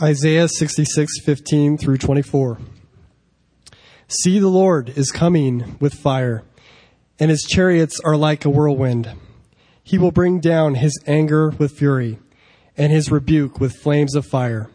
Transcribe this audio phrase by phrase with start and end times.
[0.00, 2.58] Isaiah 66:15 through 24.
[4.06, 6.44] See the Lord is coming with fire,
[7.18, 9.10] and his chariots are like a whirlwind.
[9.82, 12.20] He will bring down his anger with fury,
[12.76, 14.70] and his rebuke with flames of fire.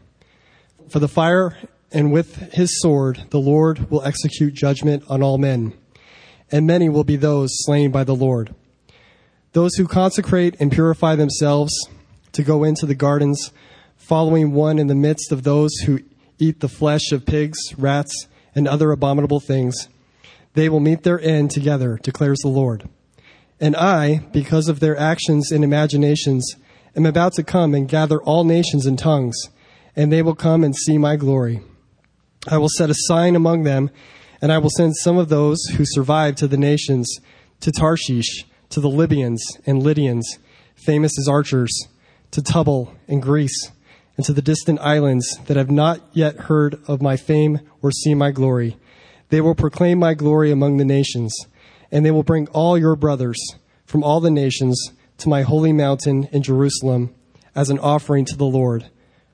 [0.90, 1.56] For the fire
[1.94, 5.72] and with his sword the Lord will execute judgment on all men,
[6.52, 8.54] and many will be those slain by the Lord.
[9.54, 11.72] Those who consecrate and purify themselves
[12.34, 13.52] to go into the gardens
[14.08, 16.00] following one in the midst of those who
[16.38, 19.88] eat the flesh of pigs, rats, and other abominable things.
[20.56, 22.90] They will meet their end together, declares the Lord.
[23.62, 26.54] And I, because of their actions and imaginations,
[26.98, 29.38] am about to come and gather all nations and tongues,
[29.96, 31.62] and they will come and see my glory.
[32.48, 33.90] I will set a sign among them,
[34.42, 37.10] and I will send some of those who survive to the nations,
[37.62, 40.40] to Tarshish, to the Libyans and Lydians,
[40.76, 41.88] famous as archers,
[42.32, 43.72] to Tubal and Greece
[44.16, 48.18] and to the distant islands that have not yet heard of my fame or seen
[48.18, 48.78] my glory.
[49.30, 51.36] They will proclaim my glory among the nations,
[51.92, 53.40] and they will bring all your brothers
[53.86, 54.80] from all the nations
[55.18, 57.14] to my holy mountain in Jerusalem
[57.56, 58.90] as an offering to the Lord,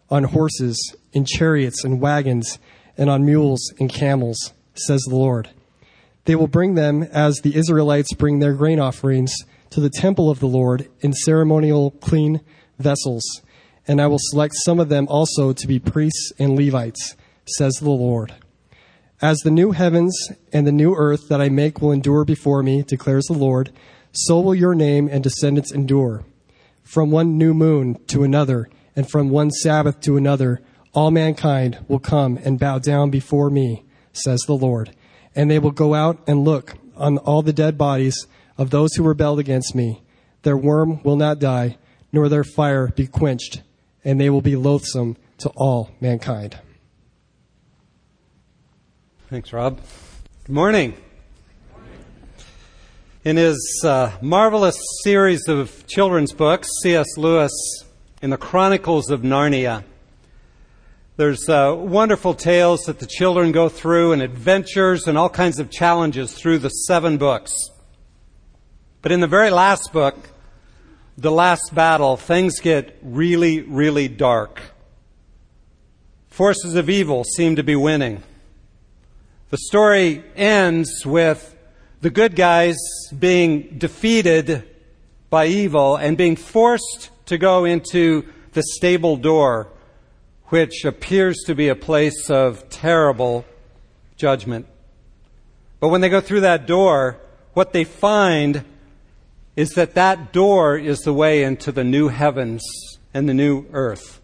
[0.10, 2.60] on horses, in chariots and wagons,
[2.98, 5.50] and on mules and camels, says the Lord.
[6.26, 9.34] They will bring them as the Israelites bring their grain offerings
[9.72, 12.42] to the temple of the Lord in ceremonial clean
[12.78, 13.24] vessels
[13.90, 17.16] and I will select some of them also to be priests and Levites,
[17.58, 18.36] says the Lord.
[19.20, 20.16] As the new heavens
[20.54, 23.72] and the new earth that I make will endure before me, declares the Lord,
[24.12, 26.24] so will your name and descendants endure.
[26.84, 30.62] From one new moon to another, and from one Sabbath to another,
[30.94, 34.96] all mankind will come and bow down before me, says the Lord.
[35.36, 39.04] And they will go out and look on all the dead bodies of those who
[39.04, 40.04] rebelled against me.
[40.44, 41.80] Their worm will not die,
[42.14, 43.64] nor their fire be quenched
[44.04, 46.60] and they will be loathsome to all mankind.
[49.30, 49.80] Thanks, Rob.
[50.46, 50.96] Good morning.
[53.24, 57.18] In his uh, marvelous series of children's books, C.S.
[57.18, 57.52] Lewis,
[58.22, 59.84] in the Chronicles of Narnia,
[61.18, 65.70] there's uh, wonderful tales that the children go through and adventures and all kinds of
[65.70, 67.54] challenges through the seven books.
[69.02, 70.16] But in the very last book,
[71.20, 74.62] the last battle, things get really, really dark.
[76.30, 78.24] Forces of evil seem to be winning.
[79.50, 81.56] The story ends with
[82.02, 82.78] the good guys
[83.18, 84.64] being defeated
[85.30, 89.68] by evil and being forced to go into the stable door,
[90.46, 93.44] which appears to be a place of terrible
[94.16, 94.68] judgment.
[95.80, 97.18] But when they go through that door,
[97.54, 98.64] what they find
[99.60, 102.64] is that that door is the way into the new heavens
[103.14, 104.22] and the new earth.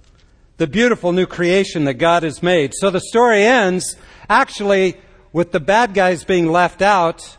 [0.56, 2.72] The beautiful new creation that God has made.
[2.74, 3.98] So the story ends
[4.30, 4.96] actually
[5.34, 7.38] with the bad guys being left out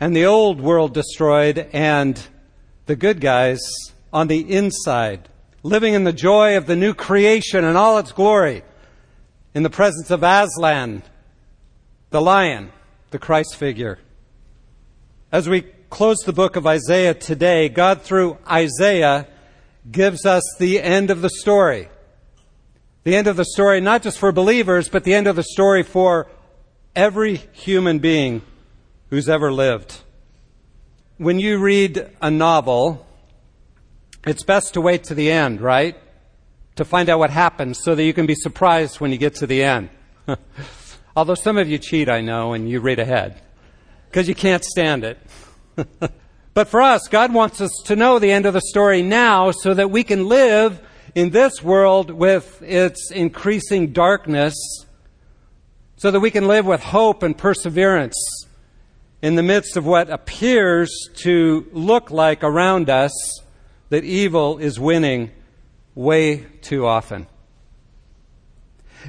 [0.00, 2.20] and the old world destroyed and
[2.86, 3.60] the good guys
[4.12, 5.28] on the inside,
[5.62, 8.64] living in the joy of the new creation and all its glory
[9.54, 11.04] in the presence of Aslan,
[12.10, 12.72] the lion,
[13.12, 14.00] the Christ figure.
[15.30, 19.26] As we close the book of Isaiah today, God, through Isaiah,
[19.90, 21.88] gives us the end of the story.
[23.04, 25.82] The end of the story, not just for believers, but the end of the story
[25.82, 26.28] for
[26.94, 28.42] every human being
[29.10, 30.00] who's ever lived.
[31.18, 33.06] When you read a novel,
[34.26, 35.96] it's best to wait to the end, right?
[36.76, 39.46] To find out what happens so that you can be surprised when you get to
[39.46, 39.88] the end.
[41.16, 43.40] Although some of you cheat, I know, and you read ahead
[44.10, 45.18] because you can't stand it.
[46.54, 49.74] but for us, God wants us to know the end of the story now so
[49.74, 50.80] that we can live
[51.14, 54.54] in this world with its increasing darkness,
[55.96, 58.16] so that we can live with hope and perseverance
[59.22, 63.12] in the midst of what appears to look like around us
[63.88, 65.30] that evil is winning
[65.94, 67.26] way too often.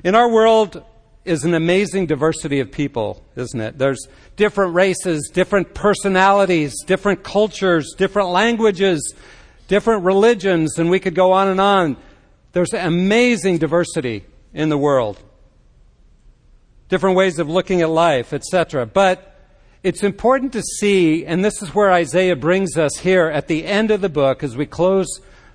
[0.03, 0.83] In our world,
[1.27, 3.77] is an amazing diversity of people, isn't it?
[3.77, 9.13] There's different races, different personalities, different cultures, different languages,
[9.68, 11.97] different religions, and we could go on and on.
[12.53, 15.19] There's amazing diversity in the world.
[16.89, 18.85] Different ways of looking at life, etc.
[18.85, 19.35] But
[19.83, 23.91] it's important to see, and this is where Isaiah brings us here at the end
[23.91, 25.07] of the book, as we close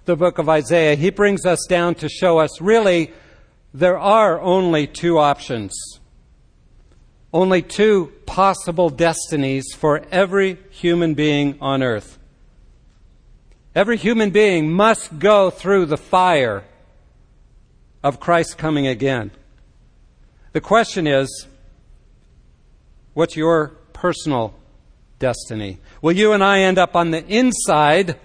[0.05, 3.13] the book of Isaiah, he brings us down to show us really
[3.75, 5.73] there are only two options,
[7.33, 12.19] only two possible destinies for every human being on earth.
[13.75, 16.65] Every human being must go through the fire
[18.03, 19.31] of Christ coming again.
[20.53, 21.47] The question is
[23.15, 24.55] what's your personal
[25.19, 25.79] destiny?
[26.03, 28.19] Will you and I end up on the inside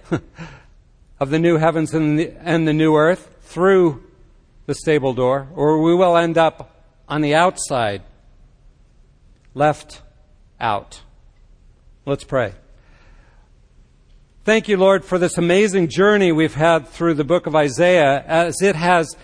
[1.21, 4.03] of the new heavens and the, and the new earth through
[4.67, 8.03] the stable door, or we will end up on the outside,
[9.55, 10.01] left
[10.59, 11.01] out?
[12.05, 12.53] Let's pray.
[14.43, 18.61] Thank you, Lord, for this amazing journey we've had through the book of Isaiah as
[18.61, 19.15] it has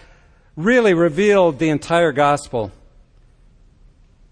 [0.56, 2.72] really revealed the entire gospel.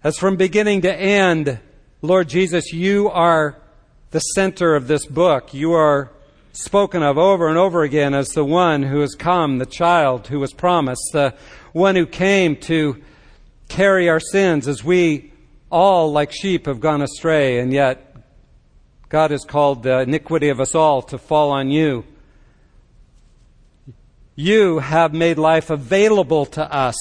[0.02, 1.60] As from beginning to end,
[2.00, 3.56] Lord Jesus, you are
[4.10, 5.54] the center of this book.
[5.54, 6.10] You are
[6.52, 10.38] spoken of over and over again as the one who has come, the child who
[10.38, 11.34] was promised, the
[11.72, 13.02] one who came to
[13.68, 15.32] carry our sins as we
[15.70, 18.14] all, like sheep, have gone astray, and yet
[19.08, 22.04] God has called the iniquity of us all to fall on you.
[24.34, 26.96] You have made life available to us.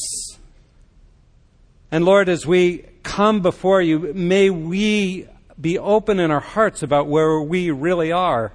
[1.92, 5.28] And Lord, as we come before you, may we
[5.60, 8.54] be open in our hearts about where we really are.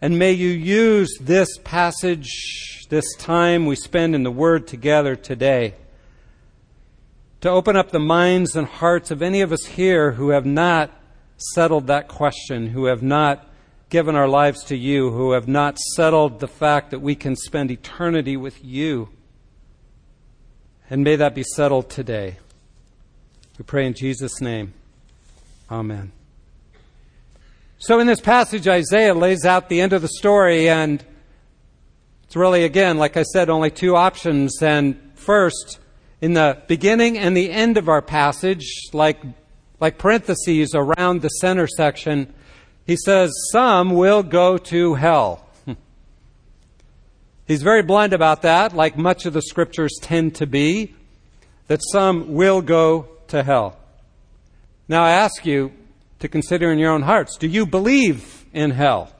[0.00, 5.74] And may you use this passage, this time we spend in the Word together today,
[7.40, 10.90] to open up the minds and hearts of any of us here who have not
[11.36, 13.46] settled that question, who have not
[13.88, 17.70] given our lives to you, who have not settled the fact that we can spend
[17.70, 19.08] eternity with you.
[20.90, 22.38] And may that be settled today.
[23.58, 24.74] We pray in Jesus' name.
[25.70, 26.12] Amen.
[27.78, 31.04] So, in this passage, Isaiah lays out the end of the story, and
[32.24, 34.62] it's really, again, like I said, only two options.
[34.62, 35.78] And first,
[36.22, 39.20] in the beginning and the end of our passage, like,
[39.78, 42.32] like parentheses around the center section,
[42.86, 45.46] he says, Some will go to hell.
[47.46, 50.94] He's very blunt about that, like much of the scriptures tend to be,
[51.66, 53.76] that some will go to hell.
[54.88, 55.72] Now I ask you
[56.18, 59.12] to consider in your own hearts do you believe in hell?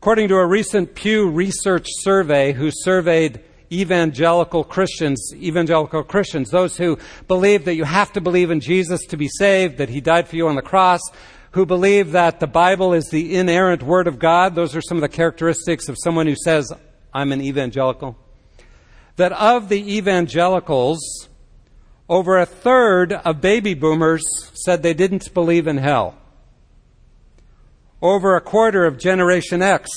[0.00, 3.42] According to a recent Pew Research survey, who surveyed
[3.72, 9.16] evangelical Christians, evangelical Christians, those who believe that you have to believe in Jesus to
[9.16, 11.00] be saved, that he died for you on the cross,
[11.52, 14.54] who believe that the Bible is the inerrant Word of God.
[14.54, 16.72] Those are some of the characteristics of someone who says,
[17.12, 18.16] I'm an evangelical.
[19.16, 21.27] That of the evangelicals,
[22.08, 24.22] over a third of baby boomers
[24.54, 26.16] said they didn't believe in hell.
[28.00, 29.90] Over a quarter of Generation X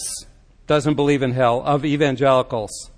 [0.67, 2.89] doesn't believe in hell of evangelicals.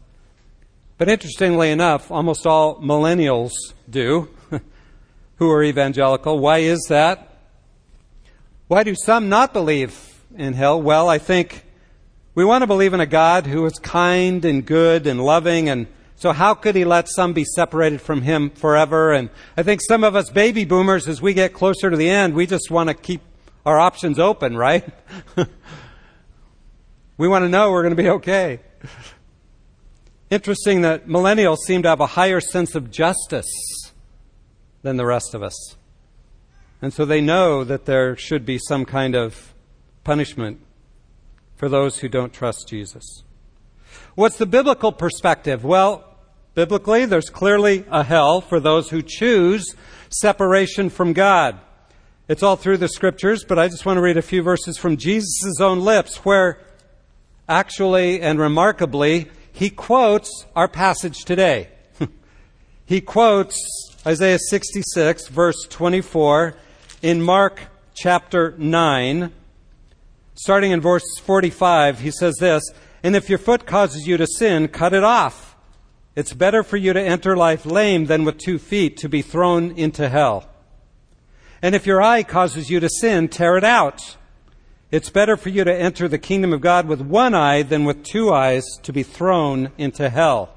[0.97, 3.51] But interestingly enough, almost all millennials
[3.89, 4.29] do
[5.35, 6.39] who are evangelical.
[6.39, 7.37] Why is that?
[8.67, 10.81] Why do some not believe in hell?
[10.81, 11.65] Well, I think
[12.33, 15.87] we want to believe in a God who is kind and good and loving and
[16.23, 19.11] so how could he let some be separated from him forever?
[19.11, 22.33] And I think some of us baby boomers, as we get closer to the end,
[22.33, 23.19] we just want to keep
[23.65, 24.87] our options open, right?
[27.17, 28.61] we want to know we're going to be okay.
[30.29, 33.91] Interesting that millennials seem to have a higher sense of justice
[34.81, 35.75] than the rest of us.
[36.81, 39.53] And so they know that there should be some kind of
[40.05, 40.61] punishment
[41.57, 43.23] for those who don't trust Jesus.
[44.15, 45.65] What's the biblical perspective?
[45.65, 46.11] Well,
[46.55, 49.75] biblically, there's clearly a hell for those who choose
[50.09, 51.59] separation from God.
[52.27, 54.97] It's all through the scriptures, but I just want to read a few verses from
[54.97, 56.59] Jesus' own lips where
[57.49, 61.69] actually and remarkably he quotes our passage today.
[62.85, 63.57] he quotes
[64.05, 66.55] Isaiah 66, verse 24,
[67.01, 67.61] in Mark
[67.93, 69.31] chapter 9.
[70.35, 72.63] Starting in verse 45, he says this
[73.03, 75.52] and if your foot causes you to sin, cut it off.
[76.15, 79.71] It's better for you to enter life lame than with two feet to be thrown
[79.71, 80.47] into hell.
[81.61, 84.17] And if your eye causes you to sin, tear it out.
[84.91, 88.03] It's better for you to enter the kingdom of God with one eye than with
[88.03, 90.53] two eyes to be thrown into hell.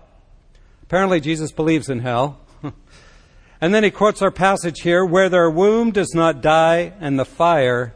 [0.82, 2.38] Apparently, Jesus believes in hell.
[3.60, 7.24] and then he quotes our passage here where their womb does not die and the
[7.24, 7.94] fire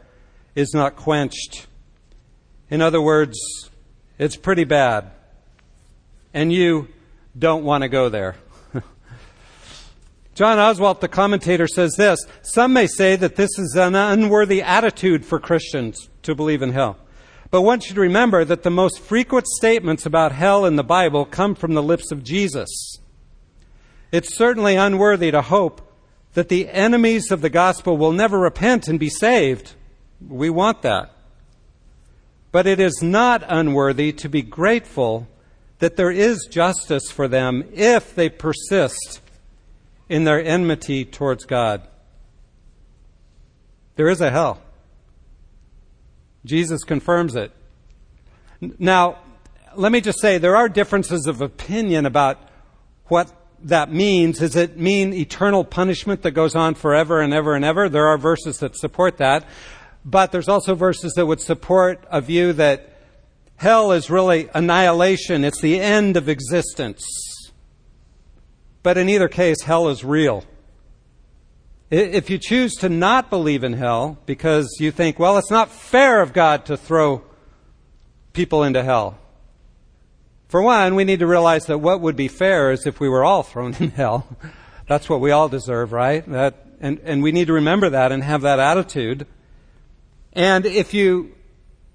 [0.55, 1.67] is not quenched.
[2.71, 3.37] In other words,
[4.17, 5.11] it's pretty bad.
[6.33, 6.87] And you
[7.37, 8.35] don't want to go there.
[10.35, 15.25] John Oswalt, the commentator, says this Some may say that this is an unworthy attitude
[15.25, 16.97] for Christians to believe in hell.
[17.49, 21.53] But one should remember that the most frequent statements about hell in the Bible come
[21.53, 22.99] from the lips of Jesus.
[24.11, 25.81] It's certainly unworthy to hope
[26.33, 29.73] that the enemies of the gospel will never repent and be saved.
[30.25, 31.13] We want that.
[32.51, 35.27] But it is not unworthy to be grateful
[35.81, 39.19] that there is justice for them if they persist
[40.07, 41.81] in their enmity towards God.
[43.95, 44.61] There is a hell.
[46.45, 47.51] Jesus confirms it.
[48.77, 49.17] Now,
[49.75, 52.37] let me just say there are differences of opinion about
[53.05, 53.33] what
[53.63, 54.37] that means.
[54.37, 57.89] Does it mean eternal punishment that goes on forever and ever and ever?
[57.89, 59.47] There are verses that support that.
[60.05, 62.90] But there's also verses that would support a view that
[63.61, 65.43] hell is really annihilation.
[65.43, 67.05] It's the end of existence.
[68.81, 70.43] But in either case, hell is real.
[71.91, 76.23] If you choose to not believe in hell because you think, well, it's not fair
[76.23, 77.23] of God to throw
[78.33, 79.19] people into hell.
[80.47, 83.23] For one, we need to realize that what would be fair is if we were
[83.23, 84.25] all thrown in hell.
[84.87, 86.27] That's what we all deserve, right?
[86.31, 89.27] That, and, and we need to remember that and have that attitude.
[90.33, 91.35] And if you,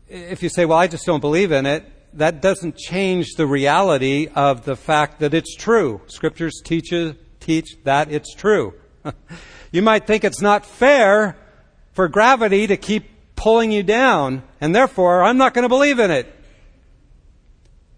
[0.09, 1.85] if you say, well, I just don't believe in it,
[2.15, 6.01] that doesn't change the reality of the fact that it's true.
[6.07, 6.93] Scriptures teach,
[7.41, 8.75] teach that it's true.
[9.73, 11.37] you might think it's not fair
[11.93, 16.11] for gravity to keep pulling you down, and therefore I'm not going to believe in
[16.11, 16.33] it.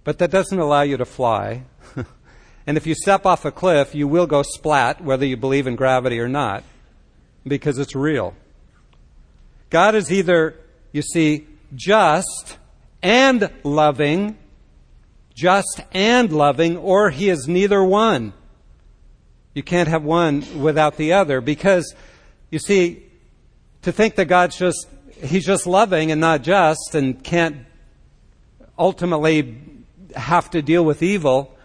[0.04, 1.64] But that doesn't allow you to fly.
[2.66, 5.76] and if you step off a cliff, you will go splat, whether you believe in
[5.76, 6.64] gravity or not,
[7.46, 8.34] because it's real.
[9.70, 10.56] God is either,
[10.92, 12.58] you see, just
[13.02, 14.38] and loving,
[15.34, 18.32] just and loving, or he is neither one.
[19.54, 21.94] You can't have one without the other because,
[22.50, 23.02] you see,
[23.82, 24.86] to think that God's just,
[25.22, 27.56] he's just loving and not just and can't
[28.78, 29.60] ultimately
[30.14, 31.56] have to deal with evil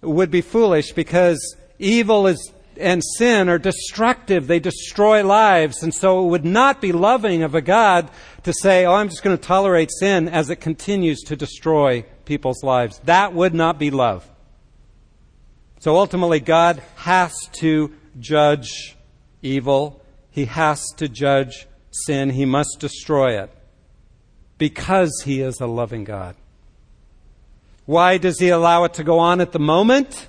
[0.00, 4.46] would be foolish because evil is and sin are destructive.
[4.46, 5.82] They destroy lives.
[5.82, 8.10] And so it would not be loving of a God
[8.44, 12.62] to say, oh, I'm just going to tolerate sin as it continues to destroy people's
[12.62, 12.98] lives.
[13.04, 14.28] That would not be love.
[15.80, 18.96] So ultimately, God has to judge
[19.42, 20.00] evil.
[20.30, 22.30] He has to judge sin.
[22.30, 23.50] He must destroy it
[24.58, 26.36] because He is a loving God.
[27.84, 30.28] Why does He allow it to go on at the moment?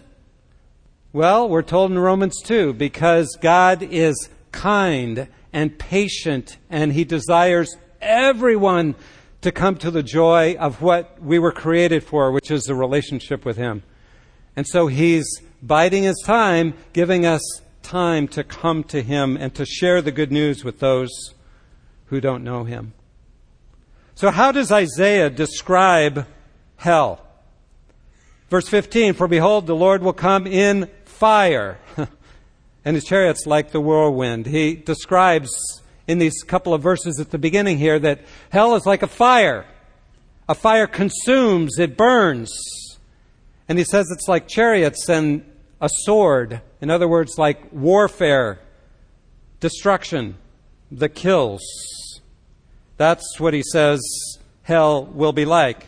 [1.15, 7.77] Well, we're told in Romans 2 because God is kind and patient and He desires
[8.01, 8.95] everyone
[9.41, 13.45] to come to the joy of what we were created for, which is a relationship
[13.45, 13.83] with Him.
[14.55, 19.67] And so He's biding His time, giving us time to come to Him and to
[19.67, 21.11] share the good news with those
[22.05, 22.93] who don't know Him.
[24.15, 26.25] So, how does Isaiah describe
[26.77, 27.23] hell?
[28.53, 30.87] Verse 15 For behold, the Lord will come in
[31.23, 31.77] fire,
[32.83, 34.45] and his chariots like the whirlwind.
[34.45, 39.03] He describes in these couple of verses at the beginning here that hell is like
[39.03, 39.65] a fire.
[40.49, 42.51] A fire consumes, it burns.
[43.69, 45.49] And he says it's like chariots and
[45.79, 46.59] a sword.
[46.81, 48.59] In other words, like warfare,
[49.61, 50.35] destruction
[50.91, 51.61] that kills.
[52.97, 54.01] That's what he says
[54.63, 55.87] hell will be like.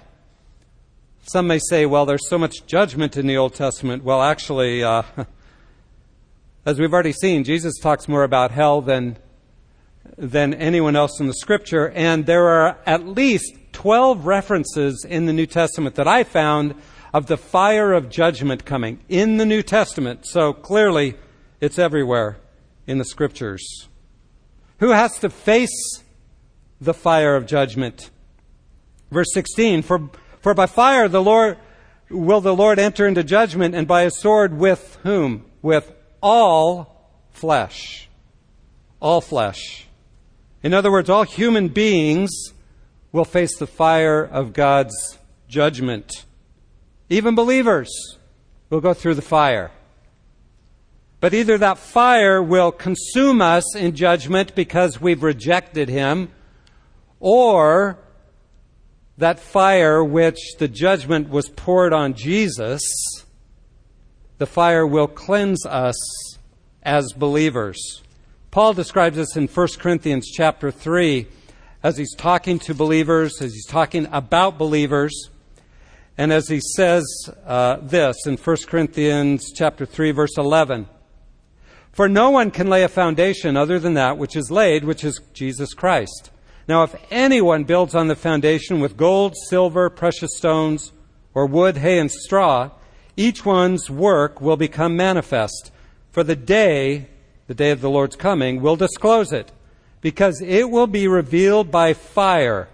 [1.28, 4.04] Some may say, well, there's so much judgment in the Old Testament.
[4.04, 5.02] Well, actually, uh,
[6.68, 9.18] as we've already seen, Jesus talks more about hell than,
[10.20, 11.90] than anyone else in the Scripture.
[11.90, 16.76] And there are at least 12 references in the New Testament that I found
[17.12, 20.28] of the fire of judgment coming in the New Testament.
[20.28, 21.16] So clearly,
[21.60, 22.38] it's everywhere
[22.86, 23.88] in the Scriptures.
[24.78, 26.04] Who has to face
[26.80, 28.12] the fire of judgment?
[29.10, 30.12] Verse 16, for
[30.46, 31.58] for by fire the Lord
[32.08, 35.44] will the Lord enter into judgment, and by a sword with whom?
[35.64, 38.08] With all flesh.
[39.00, 39.88] All flesh.
[40.62, 42.30] In other words, all human beings
[43.12, 46.12] will face the fire of God's judgment.
[47.10, 48.20] Even believers
[48.70, 49.72] will go through the fire.
[51.22, 56.30] But either that fire will consume us in judgment because we've rejected Him,
[57.20, 57.98] or
[59.18, 62.82] that fire which the judgment was poured on Jesus,
[64.38, 66.38] the fire will cleanse us
[66.84, 68.02] as believers.
[68.52, 71.28] Paul describes this in 1 Corinthians chapter 3
[71.84, 75.30] as he's talking to believers, as he's talking about believers,
[76.18, 77.04] and as he says
[77.46, 80.88] uh, this in 1 Corinthians chapter 3 verse 11.
[81.92, 85.22] For no one can lay a foundation other than that which is laid, which is
[85.34, 86.32] Jesus Christ.
[86.68, 90.92] Now, if anyone builds on the foundation with gold, silver, precious stones,
[91.34, 92.72] or wood, hay, and straw,
[93.16, 95.72] each one's work will become manifest.
[96.12, 97.08] For the day,
[97.48, 99.52] the day of the Lord's coming, will disclose it,
[100.02, 102.68] because it will be revealed by fire.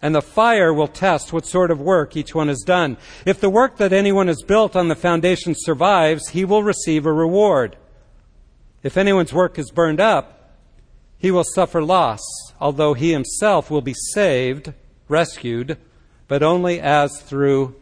[0.00, 2.96] and the fire will test what sort of work each one has done.
[3.24, 7.12] If the work that anyone has built on the foundation survives, he will receive a
[7.12, 7.76] reward.
[8.82, 10.54] If anyone's work is burned up,
[11.18, 12.20] he will suffer loss,
[12.60, 14.72] although he himself will be saved,
[15.08, 15.76] rescued,
[16.26, 17.74] but only as through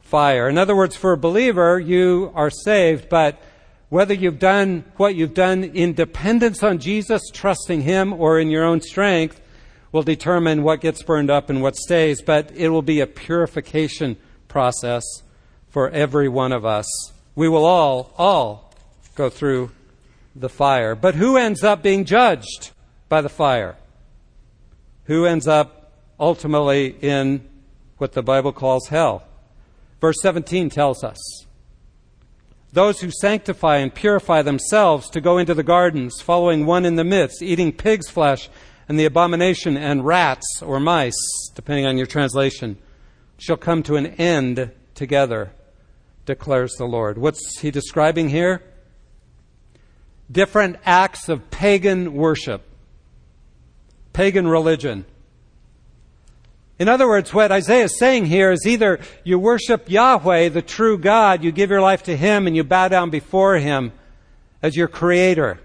[0.00, 0.48] fire.
[0.48, 3.40] In other words, for a believer, you are saved, but
[3.90, 8.64] whether you've done what you've done in dependence on Jesus, trusting Him, or in your
[8.64, 9.40] own strength,
[9.92, 14.16] will determine what gets burned up and what stays, but it will be a purification
[14.48, 15.04] process
[15.68, 16.86] for every one of us.
[17.34, 18.72] We will all, all
[19.14, 19.70] go through
[20.34, 20.94] the fire.
[20.94, 22.70] But who ends up being judged
[23.08, 23.76] by the fire?
[25.10, 25.90] Who ends up
[26.20, 27.44] ultimately in
[27.98, 29.24] what the Bible calls hell?
[30.00, 31.18] Verse 17 tells us
[32.72, 37.02] those who sanctify and purify themselves to go into the gardens, following one in the
[37.02, 38.48] midst, eating pig's flesh
[38.88, 42.78] and the abomination and rats or mice, depending on your translation,
[43.36, 45.50] shall come to an end together,
[46.24, 47.18] declares the Lord.
[47.18, 48.62] What's he describing here?
[50.30, 52.62] Different acts of pagan worship,
[54.12, 55.04] pagan religion.
[56.78, 60.96] In other words, what Isaiah is saying here is either you worship Yahweh, the true
[60.96, 63.92] God, you give your life to Him and you bow down before Him
[64.62, 65.60] as your creator,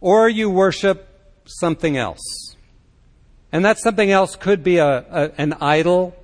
[0.00, 1.08] or you worship
[1.46, 2.54] something else.
[3.50, 6.14] And that something else could be a, a, an idol,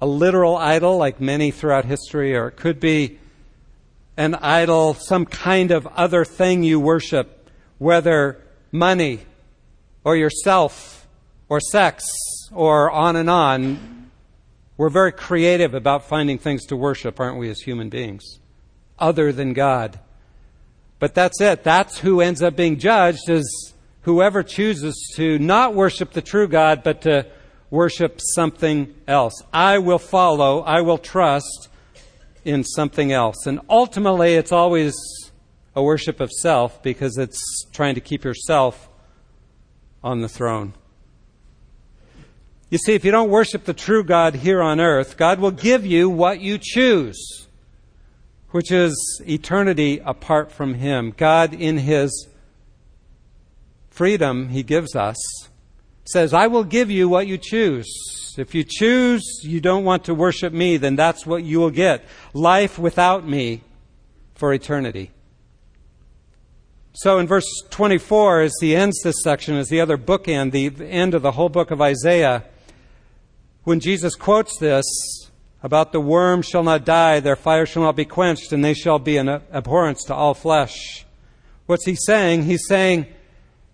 [0.00, 3.18] a literal idol, like many throughout history, or it could be
[4.18, 8.42] an idol, some kind of other thing you worship, whether
[8.72, 9.20] money
[10.08, 11.06] or yourself
[11.50, 12.02] or sex
[12.50, 14.08] or on and on.
[14.78, 18.38] We're very creative about finding things to worship, aren't we, as human beings,
[18.98, 20.00] other than God.
[20.98, 21.62] But that's it.
[21.62, 26.82] That's who ends up being judged is whoever chooses to not worship the true God,
[26.82, 27.26] but to
[27.68, 29.42] worship something else.
[29.52, 31.68] I will follow, I will trust
[32.46, 33.46] in something else.
[33.46, 34.96] And ultimately, it's always
[35.76, 38.88] a worship of self because it's trying to keep yourself
[40.02, 40.74] on the throne.
[42.70, 45.86] You see, if you don't worship the true God here on earth, God will give
[45.86, 47.46] you what you choose,
[48.50, 51.14] which is eternity apart from Him.
[51.16, 52.28] God, in His
[53.98, 55.16] freedom he gives us,
[56.04, 57.88] says, I will give you what you choose.
[58.38, 62.04] If you choose you don't want to worship me, then that's what you will get.
[62.32, 63.62] Life without me
[64.36, 65.10] for eternity.
[67.00, 71.14] So in verse 24, as he ends this section, as the other bookend, the end
[71.14, 72.42] of the whole book of Isaiah,
[73.62, 74.84] when Jesus quotes this
[75.62, 78.98] about the worm shall not die, their fire shall not be quenched, and they shall
[78.98, 81.06] be an abhorrence to all flesh.
[81.66, 82.42] What's he saying?
[82.42, 83.06] He's saying,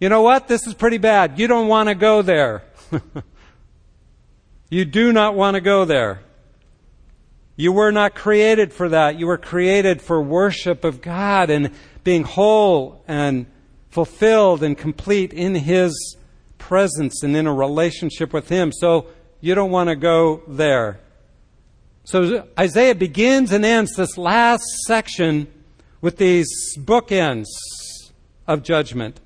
[0.00, 0.46] you know what?
[0.46, 1.38] This is pretty bad.
[1.38, 2.62] You don't want to go there.
[4.68, 6.20] you do not want to go there.
[7.56, 9.18] You were not created for that.
[9.18, 11.70] You were created for worship of God and
[12.04, 13.46] being whole and
[13.90, 16.16] fulfilled and complete in His
[16.58, 18.70] presence and in a relationship with Him.
[18.72, 19.06] So
[19.40, 21.00] you don't want to go there.
[22.04, 25.48] So Isaiah begins and ends this last section
[26.00, 27.46] with these bookends
[28.46, 29.20] of judgment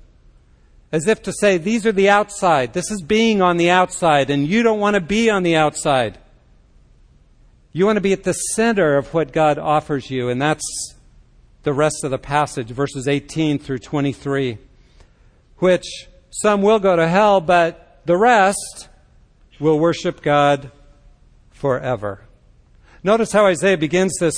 [0.91, 2.73] as if to say, these are the outside.
[2.73, 6.17] This is being on the outside, and you don't want to be on the outside.
[7.71, 10.95] You want to be at the center of what God offers you, and that's
[11.69, 14.57] the rest of the passage, verses 18 through 23,
[15.57, 15.85] which
[16.31, 18.89] some will go to hell, but the rest
[19.59, 20.71] will worship God
[21.51, 22.21] forever.
[23.03, 24.33] Notice how Isaiah begins this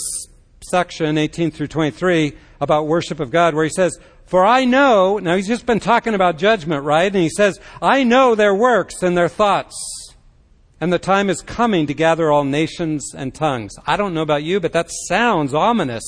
[0.59, 5.37] section, 18 through 23, about worship of God, where he says, for I know, now
[5.37, 7.05] he's just been talking about judgment, right?
[7.05, 9.73] And he says, I know their works and their thoughts.
[10.81, 13.71] And the time is coming to gather all nations and tongues.
[13.87, 16.03] I don't know about you, but that sounds ominous.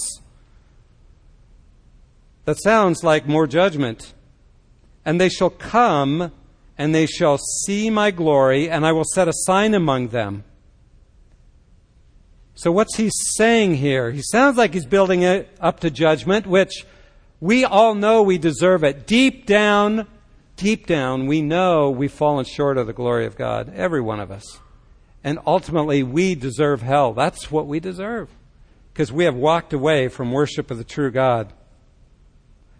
[2.45, 4.13] That sounds like more judgment.
[5.05, 6.31] And they shall come
[6.77, 10.43] and they shall see my glory, and I will set a sign among them.
[12.55, 14.11] So, what's he saying here?
[14.11, 16.85] He sounds like he's building it up to judgment, which
[17.39, 19.05] we all know we deserve it.
[19.05, 20.07] Deep down,
[20.55, 24.31] deep down, we know we've fallen short of the glory of God, every one of
[24.31, 24.59] us.
[25.23, 27.13] And ultimately, we deserve hell.
[27.13, 28.29] That's what we deserve.
[28.91, 31.51] Because we have walked away from worship of the true God.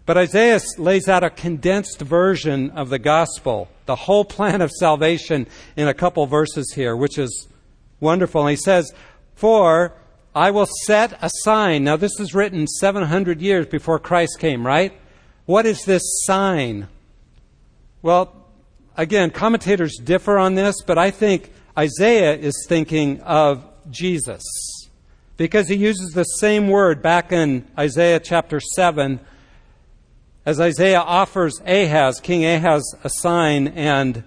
[0.06, 5.46] But Isaiah lays out a condensed version of the gospel, the whole plan of salvation,
[5.76, 7.48] in a couple verses here, which is
[8.00, 8.42] wonderful.
[8.42, 8.92] And he says,
[9.34, 9.94] For
[10.34, 11.84] I will set a sign.
[11.84, 14.92] Now, this is written 700 years before Christ came, right?
[15.46, 16.88] What is this sign?
[18.02, 18.34] Well,
[18.96, 24.42] again, commentators differ on this, but I think Isaiah is thinking of Jesus
[25.36, 29.18] because he uses the same word back in Isaiah chapter 7
[30.46, 34.24] as Isaiah offers Ahaz, King Ahaz, a sign, and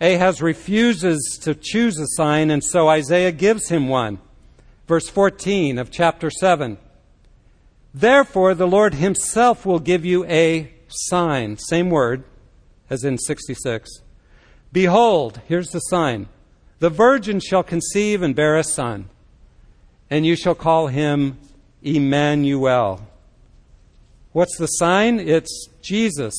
[0.00, 4.18] Ahaz refuses to choose a sign, and so Isaiah gives him one.
[4.86, 6.78] Verse 14 of chapter 7.
[7.92, 11.56] Therefore, the Lord himself will give you a sign.
[11.58, 12.24] Same word
[12.90, 14.00] as in 66.
[14.72, 16.28] Behold, here's the sign.
[16.80, 19.08] The virgin shall conceive and bear a son,
[20.10, 21.38] and you shall call him
[21.82, 23.06] Emmanuel.
[24.34, 25.20] What's the sign?
[25.20, 26.34] It's Jesus.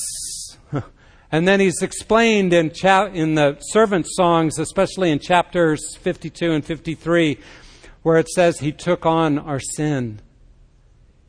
[1.31, 6.65] and then he's explained in, cha- in the servant songs, especially in chapters 52 and
[6.65, 7.39] 53,
[8.01, 10.19] where it says he took on our sin.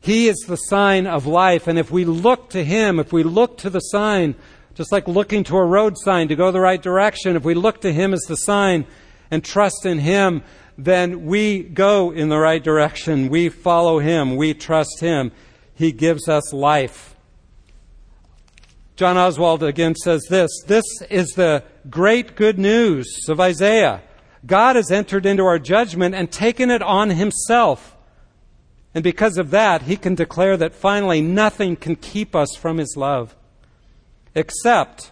[0.01, 1.67] He is the sign of life.
[1.67, 4.35] And if we look to Him, if we look to the sign,
[4.75, 7.79] just like looking to a road sign to go the right direction, if we look
[7.79, 8.85] to Him as the sign
[9.31, 10.43] and trust in Him,
[10.77, 13.29] then we go in the right direction.
[13.29, 14.35] We follow Him.
[14.35, 15.31] We trust Him.
[15.77, 17.15] He gives us life.
[18.95, 24.01] John Oswalt again says this This is the great good news of Isaiah.
[24.45, 27.95] God has entered into our judgment and taken it on Himself.
[28.97, 32.95] And because of that, he can declare that finally nothing can keep us from his
[32.97, 33.35] love
[34.33, 35.11] except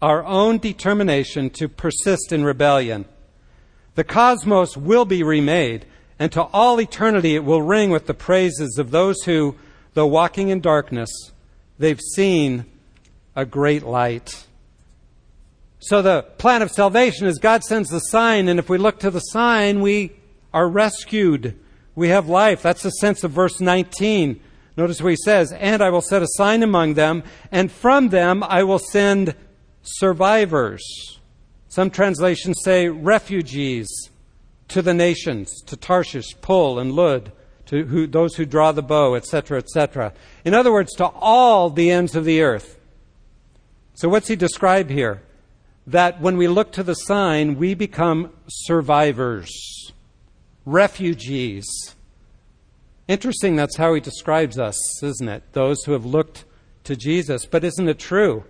[0.00, 3.06] our own determination to persist in rebellion.
[3.96, 5.86] The cosmos will be remade,
[6.18, 9.56] and to all eternity it will ring with the praises of those who,
[9.94, 11.10] though walking in darkness,
[11.78, 12.64] they've seen
[13.36, 14.46] a great light.
[15.80, 19.10] So the plan of salvation is God sends the sign, and if we look to
[19.10, 20.12] the sign, we
[20.52, 21.58] are rescued
[21.98, 22.62] we have life.
[22.62, 24.40] That's the sense of verse 19.
[24.76, 28.44] Notice what he says, and I will set a sign among them, and from them
[28.44, 29.34] I will send
[29.82, 31.18] survivors.
[31.68, 33.88] Some translations say refugees
[34.68, 37.32] to the nations, to Tarshish, Pul, and Lud,
[37.66, 40.12] to who, those who draw the bow, etc., etc.
[40.44, 42.78] In other words, to all the ends of the earth.
[43.94, 45.22] So what's he describe here?
[45.86, 49.78] That when we look to the sign, we become survivors
[50.68, 51.66] refugees.
[53.08, 55.42] Interesting, that's how he describes us, isn't it?
[55.52, 56.44] Those who have looked
[56.84, 57.46] to Jesus.
[57.46, 58.44] But isn't it true?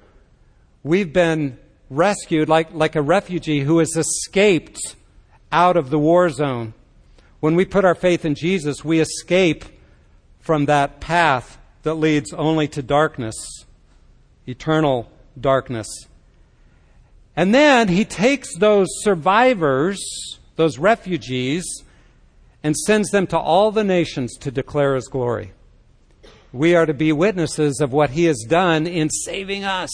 [0.83, 4.97] We've been rescued like, like a refugee who has escaped
[5.53, 6.75] out of the war zone.
[7.41, 9.65] When we put our faith in Jesus, we escape
[10.41, 13.37] from that path that leads only to darkness,
[14.47, 15.87] eternal darkness.
[17.37, 20.01] And then he takes those survivors,
[20.57, 21.65] those refugees,
[22.63, 25.53] and sends them to all the nations to declare his glory.
[26.53, 29.91] We are to be witnesses of what he has done in saving us.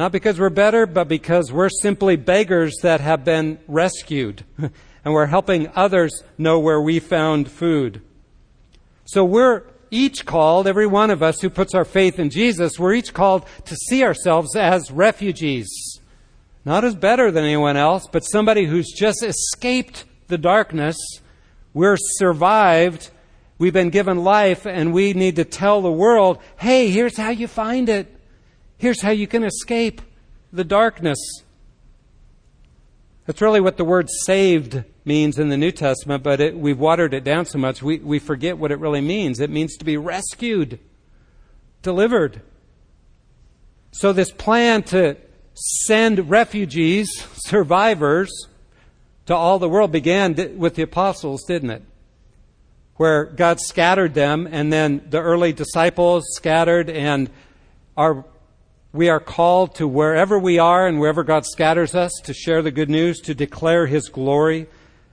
[0.00, 4.44] Not because we're better, but because we're simply beggars that have been rescued.
[5.04, 8.00] and we're helping others know where we found food.
[9.04, 12.94] So we're each called, every one of us who puts our faith in Jesus, we're
[12.94, 15.68] each called to see ourselves as refugees.
[16.64, 20.96] Not as better than anyone else, but somebody who's just escaped the darkness
[21.74, 23.10] we're survived.
[23.58, 27.46] We've been given life and we need to tell the world, hey, here's how you
[27.46, 28.16] find it.
[28.80, 30.00] Here's how you can escape
[30.54, 31.18] the darkness.
[33.26, 37.12] That's really what the word saved means in the New Testament, but it, we've watered
[37.12, 39.38] it down so much we, we forget what it really means.
[39.38, 40.78] It means to be rescued,
[41.82, 42.40] delivered.
[43.92, 45.18] So, this plan to
[45.52, 48.30] send refugees, survivors,
[49.26, 51.82] to all the world began with the apostles, didn't it?
[52.96, 57.28] Where God scattered them, and then the early disciples scattered, and
[57.94, 58.24] our,
[58.92, 62.72] we are called to wherever we are and wherever God scatters us to share the
[62.72, 64.66] good news, to declare His glory,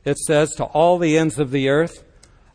[0.04, 2.04] it says, to all the ends of the earth.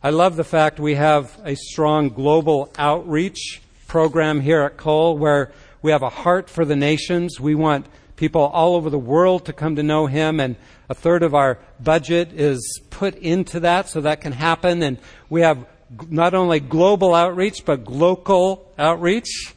[0.01, 5.53] I love the fact we have a strong global outreach program here at Cole where
[5.81, 7.39] we have a heart for the nations.
[7.39, 7.85] We want
[8.17, 10.57] people all over the world to come to know Him, and
[10.89, 14.83] a third of our budget is put into that so that can happen.
[14.83, 14.97] And
[15.29, 15.65] we have
[16.09, 19.53] not only global outreach, but local outreach.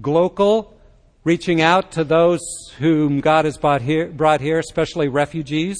[0.00, 0.77] Global,
[1.24, 2.40] reaching out to those
[2.78, 5.78] whom God has brought here, brought here, especially refugees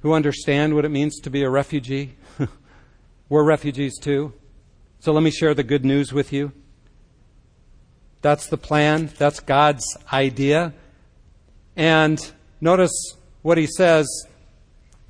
[0.00, 2.16] who understand what it means to be a refugee.
[3.28, 4.32] We're refugees too.
[5.00, 6.52] So let me share the good news with you.
[8.22, 9.10] That's the plan.
[9.18, 10.72] That's God's idea.
[11.76, 12.18] And
[12.60, 14.06] Notice what he says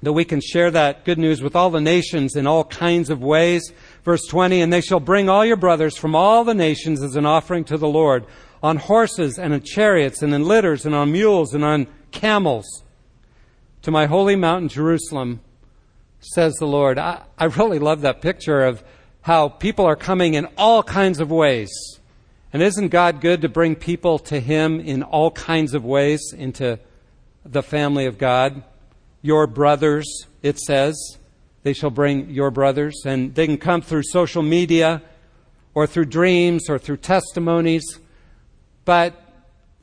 [0.02, 3.22] that we can share that good news with all the nations in all kinds of
[3.22, 3.72] ways.
[4.04, 7.24] Verse 20, and they shall bring all your brothers from all the nations as an
[7.24, 8.26] offering to the Lord
[8.66, 12.82] on horses and in chariots and in litters and on mules and on camels
[13.82, 15.38] to my holy mountain, Jerusalem,
[16.18, 16.98] says the Lord.
[16.98, 18.82] I, I really love that picture of
[19.22, 21.70] how people are coming in all kinds of ways.
[22.52, 26.80] And isn't God good to bring people to Him in all kinds of ways into
[27.44, 28.64] the family of God?
[29.22, 31.18] Your brothers, it says.
[31.62, 33.04] They shall bring your brothers.
[33.06, 35.02] And they can come through social media
[35.72, 38.00] or through dreams or through testimonies.
[38.86, 39.20] But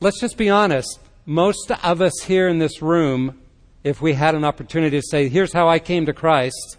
[0.00, 0.98] let's just be honest.
[1.26, 3.40] Most of us here in this room,
[3.84, 6.78] if we had an opportunity to say, here's how I came to Christ,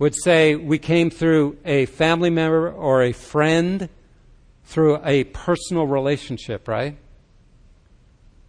[0.00, 3.88] would say we came through a family member or a friend,
[4.64, 6.96] through a personal relationship, right?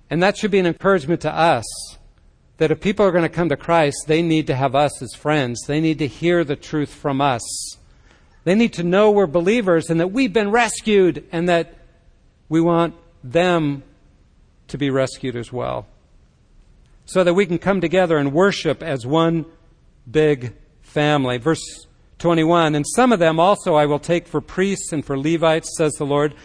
[0.10, 1.66] And that should be an encouragement to us
[2.58, 5.14] that if people are going to come to Christ, they need to have us as
[5.14, 5.62] friends.
[5.68, 7.42] They need to hear the truth from us.
[8.46, 11.79] They need to know we're believers and that we've been rescued and that
[12.50, 13.84] we want them
[14.68, 15.88] to be rescued as well.
[17.06, 19.46] So that we can come together and worship as one
[20.10, 21.38] big family.
[21.38, 21.88] Verse
[22.20, 25.94] 21 And some of them also I will take for priests and for Levites, says
[25.94, 26.36] the Lord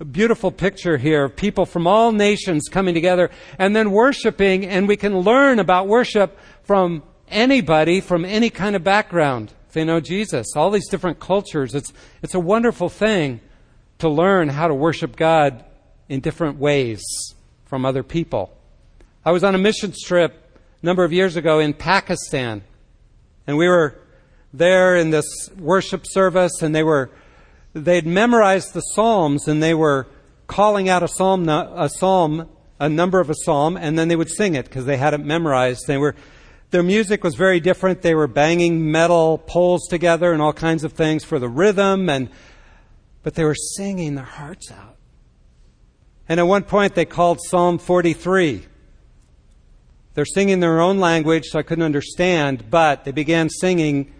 [0.00, 4.88] a beautiful picture here of people from all nations coming together and then worshiping, and
[4.88, 9.52] we can learn about worship from anybody from any kind of background.
[9.68, 11.92] If they know Jesus, all these different cultures, it's,
[12.22, 13.40] it's a wonderful thing
[14.00, 15.64] to learn how to worship God
[16.08, 17.02] in different ways
[17.66, 18.56] from other people.
[19.24, 22.62] I was on a missions trip a number of years ago in Pakistan,
[23.46, 23.96] and we were
[24.52, 27.10] there in this worship service, and they were
[27.72, 30.06] they'd memorized the Psalms and they were
[30.46, 32.48] calling out a psalm, a psalm,
[32.80, 35.20] a number of a psalm, and then they would sing it because they had it
[35.20, 35.86] memorized.
[35.86, 36.16] They were,
[36.70, 38.02] their music was very different.
[38.02, 42.30] They were banging metal poles together and all kinds of things for the rhythm, and
[43.22, 44.96] but they were singing their hearts out.
[46.28, 48.64] And at one point, they called Psalm 43.
[50.14, 54.12] They're singing their own language, so I couldn't understand, but they began singing,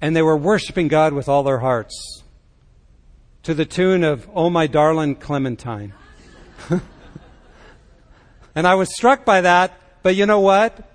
[0.00, 2.22] and they were worshiping God with all their hearts
[3.42, 5.92] to the tune of Oh My Darling Clementine.
[8.54, 10.86] and I was struck by that, but you know what?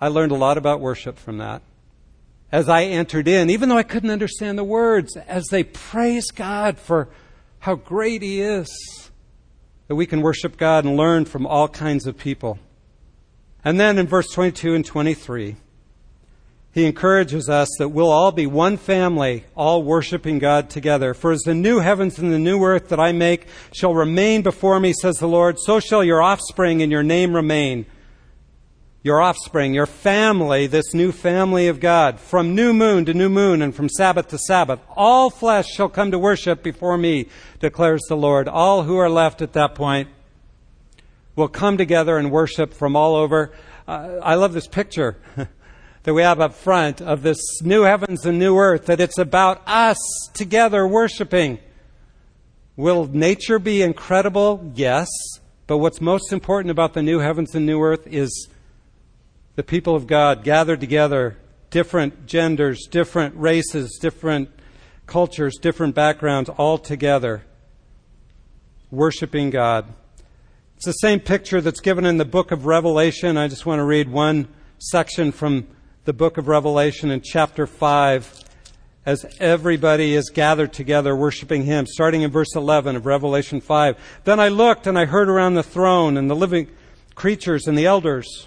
[0.00, 1.62] I learned a lot about worship from that.
[2.52, 6.78] As I entered in, even though I couldn't understand the words, as they praise God
[6.78, 7.08] for
[7.60, 9.10] how great He is,
[9.86, 12.58] that we can worship God and learn from all kinds of people.
[13.64, 15.56] And then in verse 22 and 23,
[16.72, 21.14] he encourages us that we'll all be one family, all worshiping God together.
[21.14, 24.78] For as the new heavens and the new earth that I make shall remain before
[24.78, 27.86] me, says the Lord, so shall your offspring and your name remain.
[29.02, 33.62] Your offspring, your family, this new family of God, from new moon to new moon
[33.62, 37.26] and from Sabbath to Sabbath, all flesh shall come to worship before me,
[37.60, 38.46] declares the Lord.
[38.46, 40.08] All who are left at that point
[41.34, 43.52] will come together and worship from all over.
[43.88, 45.16] Uh, I love this picture.
[46.02, 49.62] that we have up front of this new heavens and new earth, that it's about
[49.66, 49.98] us
[50.32, 51.58] together worshiping.
[52.76, 54.72] Will nature be incredible?
[54.74, 55.08] Yes.
[55.66, 58.48] But what's most important about the new heavens and new earth is
[59.60, 61.36] the people of God gathered together,
[61.68, 64.48] different genders, different races, different
[65.04, 67.42] cultures, different backgrounds, all together,
[68.90, 69.92] worshiping God.
[70.76, 73.36] It's the same picture that's given in the book of Revelation.
[73.36, 75.68] I just want to read one section from
[76.06, 78.42] the book of Revelation in chapter 5
[79.04, 84.22] as everybody is gathered together worshiping Him, starting in verse 11 of Revelation 5.
[84.24, 86.70] Then I looked and I heard around the throne and the living
[87.14, 88.46] creatures and the elders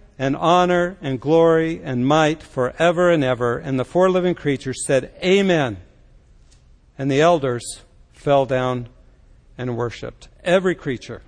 [0.21, 3.57] and honor and glory and might forever and ever.
[3.57, 5.77] And the four living creatures said, Amen.
[6.95, 7.81] And the elders
[8.13, 8.87] fell down
[9.57, 10.27] and worshipped.
[10.43, 11.23] Every creature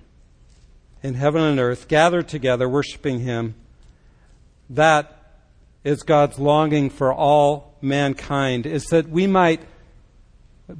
[1.02, 3.56] in heaven and earth gathered together, worshiping him.
[4.70, 5.40] That
[5.82, 9.60] is God's longing for all mankind is that we might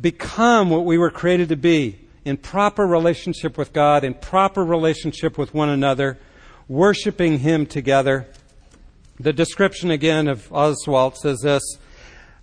[0.00, 5.36] become what we were created to be in proper relationship with God, in proper relationship
[5.36, 6.16] with one another,
[6.68, 8.26] worshiping Him together.
[9.18, 11.62] The description again of Oswalt says this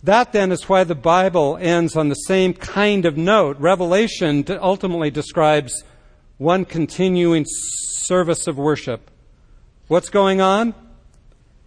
[0.04, 3.58] That then is why the Bible ends on the same kind of note.
[3.60, 5.84] Revelation ultimately describes
[6.38, 9.12] one continuing service of worship.
[9.88, 10.74] What's going on?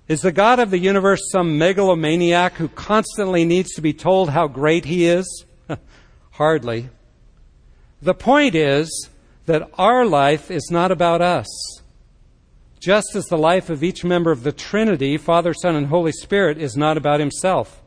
[0.06, 4.48] Is the God of the universe some megalomaniac who constantly needs to be told how
[4.48, 5.44] great he is?
[6.32, 6.90] Hardly.
[8.02, 9.08] The point is
[9.46, 11.46] that our life is not about us.
[12.84, 16.58] Just as the life of each member of the Trinity, Father, Son, and Holy Spirit,
[16.58, 17.82] is not about himself.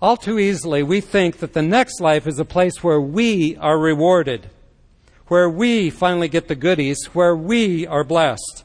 [0.00, 3.78] All too easily, we think that the next life is a place where we are
[3.78, 4.48] rewarded,
[5.26, 8.64] where we finally get the goodies, where we are blessed.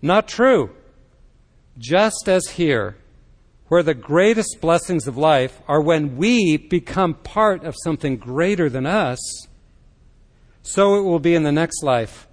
[0.00, 0.70] Not true.
[1.76, 2.96] Just as here,
[3.68, 8.86] where the greatest blessings of life are when we become part of something greater than
[8.86, 9.46] us,
[10.62, 12.26] so it will be in the next life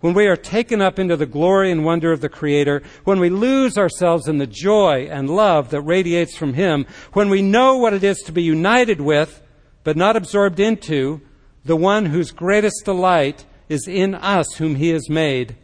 [0.00, 3.28] when we are taken up into the glory and wonder of the Creator, when we
[3.28, 7.92] lose ourselves in the joy and love that radiates from Him, when we know what
[7.92, 9.42] it is to be united with,
[9.84, 11.20] but not absorbed into,
[11.64, 15.56] the one whose greatest delight is in us whom He has made,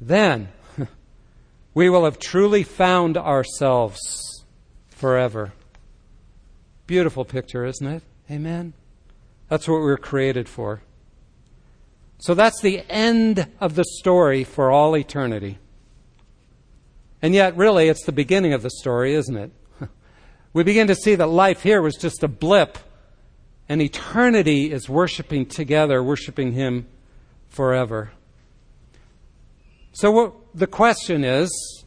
[0.00, 0.48] then
[1.74, 4.44] we will have truly found ourselves
[4.88, 5.52] forever.
[6.86, 8.02] Beautiful picture, isn't it?
[8.30, 8.74] Amen?
[9.48, 10.82] That's what we were created for.
[12.24, 15.58] So that's the end of the story for all eternity.
[17.20, 19.50] And yet, really, it's the beginning of the story, isn't it?
[20.54, 22.78] We begin to see that life here was just a blip,
[23.68, 26.86] and eternity is worshiping together, worshiping Him
[27.50, 28.12] forever.
[29.92, 31.84] So, what, the question is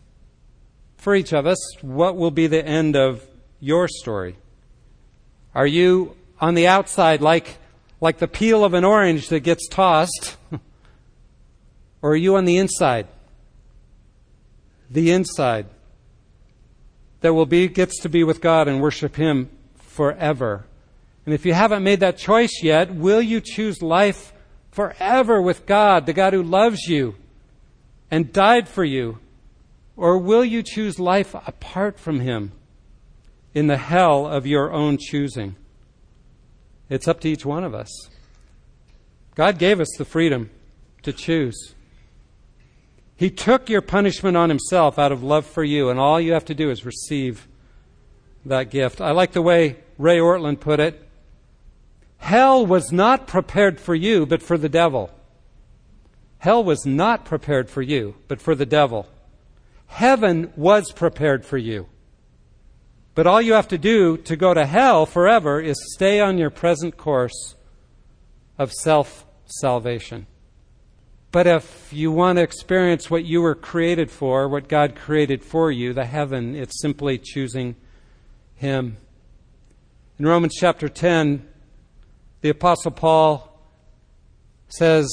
[0.98, 3.26] for each of us what will be the end of
[3.60, 4.36] your story?
[5.56, 7.58] Are you on the outside like
[8.00, 10.38] like the peel of an orange that gets tossed?
[12.02, 13.08] or are you on the inside?
[14.90, 15.66] The inside
[17.22, 20.66] that will be gets to be with God and worship him forever.
[21.26, 24.34] And if you haven't made that choice yet, will you choose life
[24.72, 27.16] forever with God, the God who loves you
[28.10, 29.20] and died for you?
[29.98, 32.52] Or will you choose life apart from him
[33.54, 35.56] in the hell of your own choosing?
[36.90, 37.90] It's up to each one of us.
[39.36, 40.50] God gave us the freedom
[41.04, 41.76] to choose.
[43.16, 46.46] He took your punishment on himself out of love for you, and all you have
[46.46, 47.48] to do is receive
[48.46, 49.02] that gift.
[49.02, 51.04] I like the way Ray Ortlund put it.
[52.18, 55.12] Hell was not prepared for you, but for the devil.
[56.40, 59.08] Hell was not prepared for you, but for the devil.
[59.88, 61.88] Heaven was prepared for you.
[63.18, 66.52] But all you have to do to go to hell forever is stay on your
[66.52, 67.56] present course
[68.60, 70.28] of self salvation.
[71.32, 75.72] But if you want to experience what you were created for, what God created for
[75.72, 77.76] you, the heaven, it's simply choosing
[78.54, 78.98] Him.
[80.20, 81.44] In Romans chapter 10,
[82.42, 83.60] the Apostle Paul
[84.68, 85.08] says,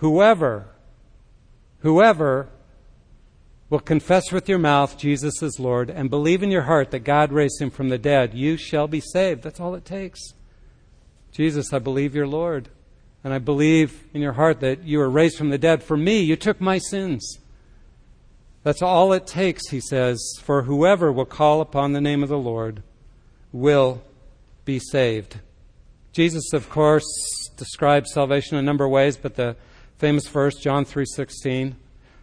[0.00, 0.66] Whoever,
[1.78, 2.50] whoever
[3.70, 7.32] will confess with your mouth Jesus is Lord and believe in your heart that God
[7.32, 9.42] raised him from the dead, you shall be saved.
[9.42, 10.20] That's all it takes.
[11.32, 12.68] Jesus, I believe you're Lord.
[13.24, 15.82] And I believe in your heart that you were raised from the dead.
[15.82, 17.38] For me, you took my sins.
[18.62, 22.38] That's all it takes, he says, for whoever will call upon the name of the
[22.38, 22.82] Lord
[23.52, 24.02] will
[24.64, 25.40] be saved.
[26.12, 27.04] Jesus, of course,
[27.56, 29.56] describes salvation a number of ways, but the
[29.98, 31.74] famous verse, John 3:16,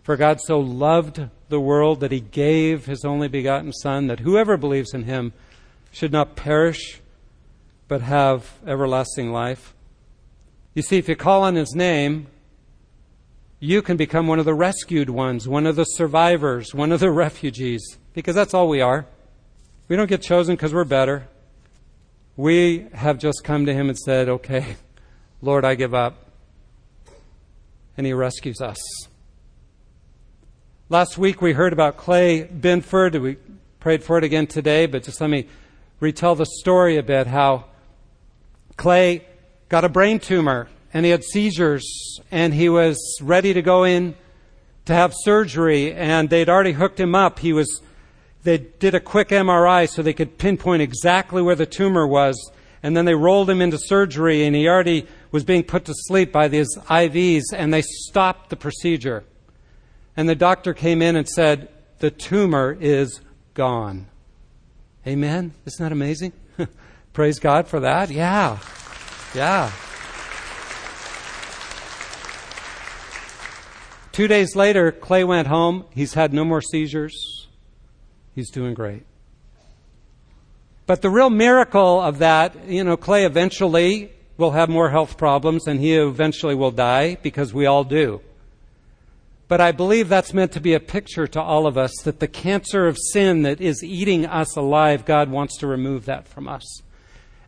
[0.06, 4.56] for God so loved the world that he gave his only begotten Son, that whoever
[4.56, 5.34] believes in him
[5.91, 7.02] should not perish,
[7.88, 9.74] but have everlasting life.
[10.76, 12.28] You see, if you call on his name,
[13.60, 17.10] you can become one of the rescued ones, one of the survivors, one of the
[17.26, 19.08] refugees, because that's all we are.
[19.88, 21.28] We don't get chosen because we're better.
[22.38, 24.76] We have just come to him and said, Okay,
[25.41, 26.28] Lord, I give up.
[27.98, 28.78] And he rescues us.
[30.88, 33.15] Last week we heard about Clay Binford.
[33.15, 33.38] We
[33.80, 35.48] prayed for it again today, but just let me
[36.00, 37.65] retell the story a bit how
[38.78, 39.26] Clay
[39.67, 44.13] got a brain tumor and he had seizures and he was ready to go in
[44.86, 47.40] to have surgery and they'd already hooked him up.
[47.40, 47.81] He was
[48.44, 52.52] they did a quick MRI so they could pinpoint exactly where the tumor was
[52.83, 56.31] and then they rolled him into surgery and he already was being put to sleep
[56.31, 59.23] by these IVs and they stopped the procedure.
[60.18, 63.22] And the doctor came in and said, The tumor is
[63.54, 64.08] gone.
[65.06, 65.54] Amen?
[65.66, 66.34] Isn't that amazing?
[67.13, 68.10] Praise God for that.
[68.10, 68.60] Yeah.
[69.34, 69.72] Yeah.
[74.12, 75.86] Two days later, Clay went home.
[75.92, 77.48] He's had no more seizures.
[78.34, 79.04] He's doing great.
[80.86, 85.68] But the real miracle of that, you know, Clay eventually will have more health problems
[85.68, 88.22] and he eventually will die because we all do.
[89.48, 92.27] But I believe that's meant to be a picture to all of us that the
[92.27, 96.81] cancer of sin that is eating us alive, God wants to remove that from us.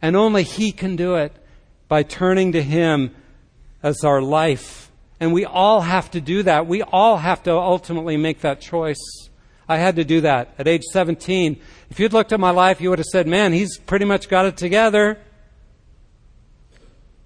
[0.01, 1.35] And only He can do it
[1.87, 3.15] by turning to Him
[3.81, 4.91] as our life.
[5.19, 6.67] And we all have to do that.
[6.67, 9.29] We all have to ultimately make that choice.
[9.67, 11.59] I had to do that at age 17.
[11.89, 14.45] If you'd looked at my life, you would have said, man, he's pretty much got
[14.45, 15.17] it together.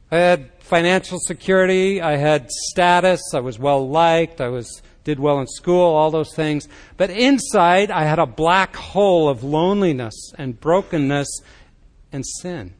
[0.10, 5.40] I had financial security, I had status, I was well liked, I was did well
[5.40, 6.68] in school, all those things.
[6.98, 11.28] But inside, I had a black hole of loneliness and brokenness
[12.12, 12.74] and sin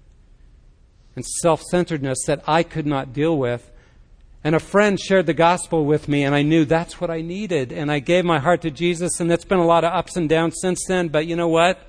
[1.16, 3.70] and self centeredness that I could not deal with.
[4.44, 7.72] And a friend shared the gospel with me, and I knew that's what I needed.
[7.72, 10.28] And I gave my heart to Jesus, and it's been a lot of ups and
[10.28, 11.10] downs since then.
[11.10, 11.80] But you know what?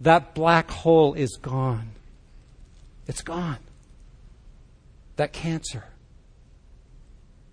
[0.00, 1.90] That black hole is gone.
[3.06, 3.58] It's gone.
[5.22, 5.84] That cancer.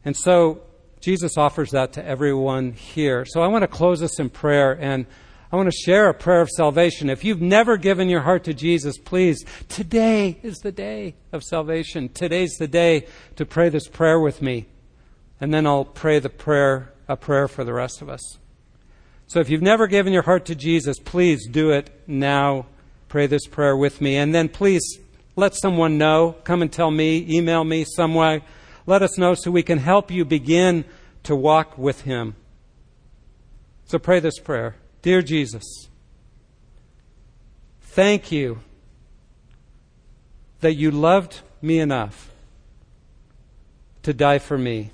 [0.04, 0.64] And so
[1.02, 3.26] Jesus offers that to everyone here.
[3.28, 5.06] So I want to close this in prayer, and
[5.52, 7.12] I want to share a prayer of salvation.
[7.12, 12.10] If you've never given your heart to Jesus, please, today is the day of salvation.
[12.10, 13.06] Today's the day
[13.36, 14.66] to pray this prayer with me.
[15.40, 18.40] And then I'll pray the prayer, a prayer for the rest of us.
[19.28, 22.66] So if you've never given your heart to Jesus, please do it now.
[23.10, 24.16] Pray this prayer with me.
[24.16, 24.98] And then please
[25.40, 26.36] let someone know.
[26.44, 28.42] Come and tell me, email me some way.
[28.86, 30.86] Let us know so we can help you begin
[31.24, 32.36] to walk with Him.
[33.86, 34.76] So pray this prayer.
[35.02, 35.64] Dear Jesus,
[37.82, 38.60] thank you
[40.60, 42.32] that you loved me enough
[44.04, 44.92] to die for me.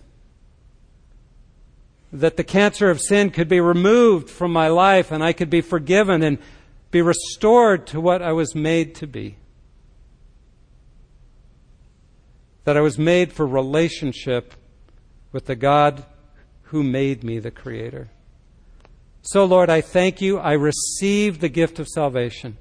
[2.13, 5.61] That the cancer of sin could be removed from my life and I could be
[5.61, 6.37] forgiven and
[6.91, 9.37] be restored to what I was made to be.
[12.65, 14.53] That I was made for relationship
[15.31, 16.05] with the God
[16.63, 18.09] who made me the Creator.
[19.21, 20.37] So, Lord, I thank you.
[20.37, 22.57] I receive the gift of salvation.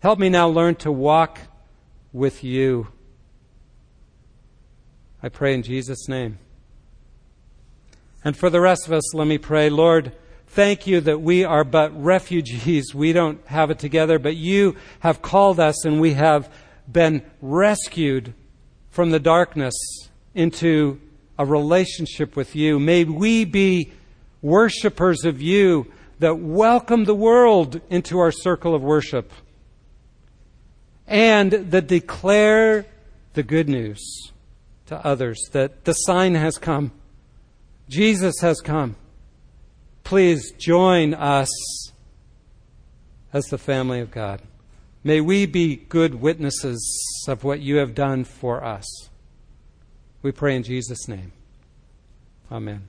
[0.00, 1.38] Help me now learn to walk
[2.12, 2.88] with you.
[5.22, 6.38] I pray in Jesus' name.
[8.24, 10.12] And for the rest of us, let me pray, Lord,
[10.46, 12.94] thank you that we are but refugees.
[12.94, 16.50] We don't have it together, but you have called us and we have
[16.92, 18.34] been rescued
[18.90, 19.74] from the darkness
[20.34, 21.00] into
[21.38, 22.78] a relationship with you.
[22.78, 23.92] May we be
[24.42, 29.32] worshipers of you that welcome the world into our circle of worship
[31.06, 32.86] and that declare
[33.32, 34.32] the good news
[34.86, 36.92] to others that the sign has come.
[37.88, 38.96] Jesus has come.
[40.04, 41.48] Please join us
[43.32, 44.42] as the family of God.
[45.02, 46.80] May we be good witnesses
[47.26, 48.86] of what you have done for us.
[50.22, 51.32] We pray in Jesus' name.
[52.52, 52.88] Amen.